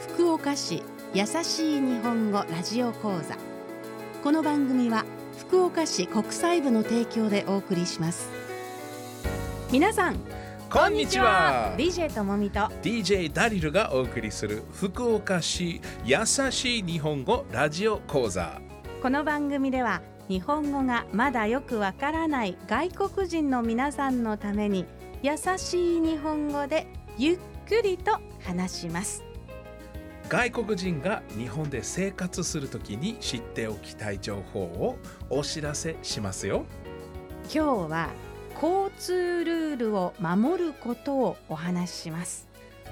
[0.00, 3.36] 福岡市優しい日本語ラジオ講座。
[4.22, 5.04] この番組は
[5.36, 8.30] 福岡市国際部の提供でお送りします。
[9.72, 10.20] 皆さん
[10.70, 11.74] こんにちは。
[11.76, 12.60] DJ ともみと。
[12.80, 18.60] DJ ダリルがお送りする福岡市優しい日本語ラジオ講座。
[19.02, 24.84] この番組では日本語がまだよくわからない外国人の皆さんのために
[25.22, 26.86] 優しい日本語で
[27.16, 28.12] ゆっくりと
[28.44, 29.27] 話します
[30.28, 34.98] 外国人が日本で生活するときに知っておきたい情報を
[35.30, 36.66] お知らせしますよ
[37.44, 38.10] 今日は
[38.60, 42.48] 交通ルールを守ることをお話しします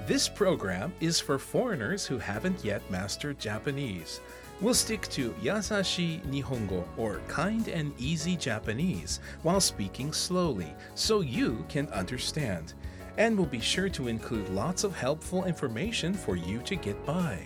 [0.07, 4.21] This program is for foreigners who haven't yet mastered Japanese.
[4.61, 11.65] We'll stick to Yasashi Nihongo or kind and easy Japanese while speaking slowly so you
[11.67, 12.73] can understand.
[13.18, 17.38] And we'll be sure to include lots of helpful information for you to get by.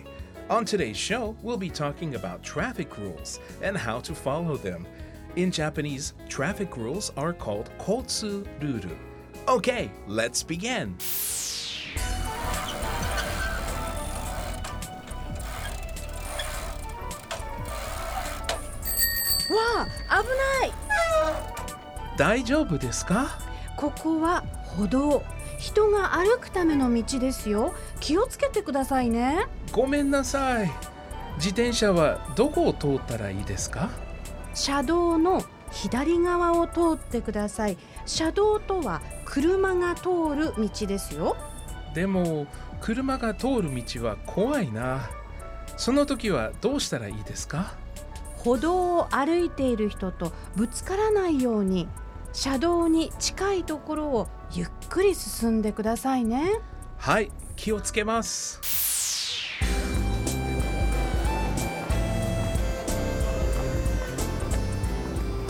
[0.49, 4.87] On today's show, we'll be talking about traffic rules and how to follow them.
[5.35, 8.95] In Japanese, traffic rules are called kotsu ruru.
[9.47, 10.95] Okay, let's begin.
[19.49, 20.73] わあ危ない
[22.17, 23.39] 大丈夫ですか
[23.77, 24.43] ここは
[24.75, 25.23] 歩道
[25.62, 27.72] 人が歩くための道ですよ。
[28.00, 29.46] 気をつけてくださいね。
[29.70, 30.72] ごめんなさい。
[31.36, 33.88] 自転車はどこを通ったらいいですか？
[34.54, 37.78] 車道の左側を通ってください。
[38.06, 41.36] 車道とは車が通る道ですよ。
[41.94, 42.48] でも
[42.80, 45.08] 車が通る道は怖いな。
[45.76, 47.74] その時はどうしたらいいですか？
[48.38, 51.86] 歩道を歩いている人とぶつからないように
[52.32, 56.60] 車道に近いところをゆっくり進んでくださいね。
[56.96, 58.60] はい気をつけます。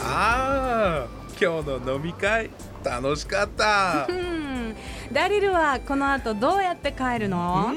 [0.00, 1.06] ああ
[1.40, 2.50] 今日の飲み会
[2.84, 4.06] 楽しかった。
[4.08, 4.76] うん。
[5.12, 7.72] ダリルはこの後どうやって帰るの？
[7.72, 7.76] ん？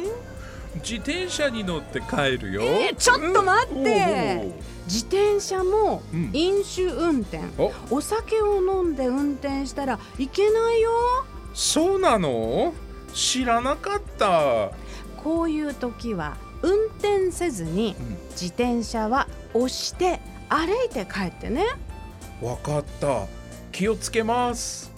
[0.75, 4.41] 自転車に乗って帰るよ、えーちょっと待って。
[4.43, 4.53] うん。
[4.85, 6.29] 自転車もうん。
[6.33, 7.95] 飲酒運転、おうお。
[7.95, 10.91] お酒を飲んで運転したらいけないよ。
[11.53, 12.73] そうなの？
[13.13, 14.71] 知らなかった、
[15.23, 18.17] こういう時は運転せずにうん。
[18.31, 20.19] 自転車は押して
[20.49, 21.65] 歩いて帰ってね。
[22.41, 23.25] わかった。
[23.71, 24.91] 気をつけます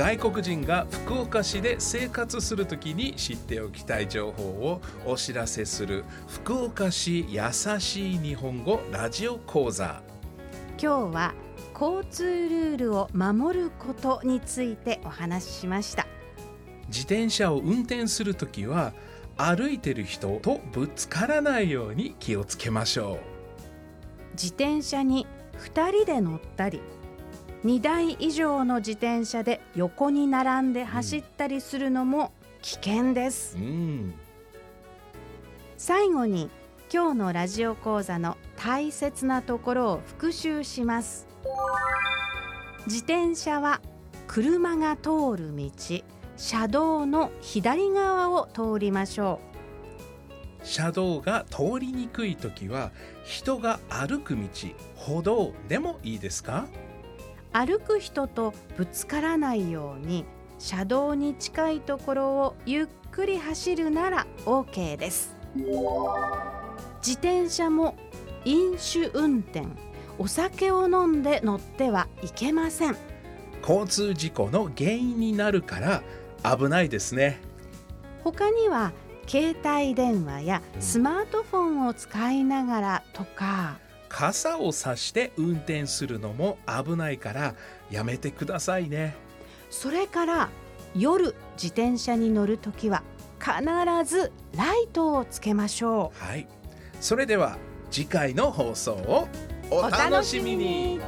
[0.00, 7.42] 外国人が福岡市で生活するときに知っておきたい情報をお知らせする福岡市優
[7.78, 10.00] しい日本語ラジオ講座。
[10.82, 11.34] 今日は
[11.78, 16.06] 交通ルールを守ることについてお話ししました。
[16.86, 18.94] 自転車を運転するときは
[19.36, 23.18] 歩いてる人とぶつからないように気をつけましょ
[24.32, 25.26] 自転車に
[25.58, 26.80] 2人で乗ったり
[27.64, 32.32] 2台以上の自転車で横に並んで走ったりするのも
[32.62, 33.56] 危険です。
[33.56, 33.60] う。
[33.60, 34.14] うん。
[35.76, 36.48] 最後に
[36.92, 41.26] 今日のラジオ講座の大切なところを復習します。
[42.86, 43.80] 自転車は
[44.26, 45.70] 車が通る道。
[46.36, 49.40] 車道の左側を通りましょ
[50.62, 52.92] 車道が通りにくいときは
[53.24, 54.42] 人が歩く道
[54.94, 56.66] 歩道でもいいですか？
[56.86, 56.89] う
[57.52, 60.24] 歩く人とぶつからないように
[60.58, 65.36] 車道に近いところをゆっくり走るなら OK です。
[67.04, 67.96] 自転車も
[68.44, 69.66] 飲酒運転
[70.18, 72.96] お酒を飲んで乗ってはいけません。
[73.62, 76.02] 交通事故の原因になるから
[76.56, 77.40] 危ないですね。
[78.22, 78.92] 他には
[79.26, 83.78] 携帯電話やスマートフォンを使いながらとか
[84.10, 87.54] 傘をさして運転するのも危ないから
[87.90, 89.14] やめてくださいね。
[89.70, 90.50] それから
[90.94, 93.02] 夜自転車に乗るときは
[93.38, 93.54] 必
[94.04, 96.46] ずライトをつけましょはい。
[97.00, 97.56] それでは
[97.90, 99.28] 次回の放送を
[99.70, 101.00] おう楽しみに。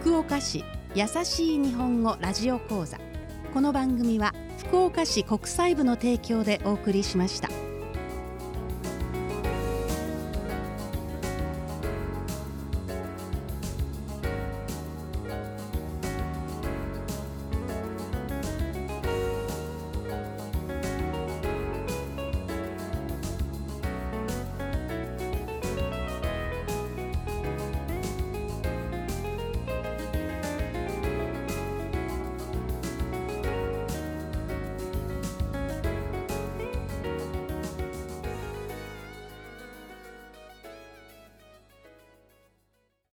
[0.00, 0.64] 福岡市
[0.94, 2.98] 優しい日本語ラジオ講座。
[3.52, 7.48] この番組は福岡市国際部の提供でお送りしました